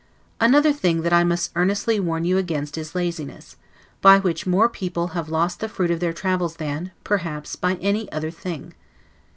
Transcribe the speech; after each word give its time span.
Another 0.39 0.73
thing 0.73 1.03
that 1.03 1.13
I 1.13 1.23
must 1.23 1.51
earnestly 1.55 1.99
warn 1.99 2.25
you 2.25 2.39
against 2.39 2.75
is 2.75 2.95
laziness; 2.95 3.55
by 4.01 4.17
which 4.17 4.47
more 4.47 4.67
people 4.67 5.09
have 5.09 5.29
lost 5.29 5.59
the 5.59 5.69
fruit 5.69 5.91
of 5.91 5.99
their 5.99 6.11
travels 6.11 6.55
than, 6.55 6.89
perhaps, 7.03 7.55
by 7.55 7.75
any 7.75 8.11
other 8.11 8.31
thing. 8.31 8.73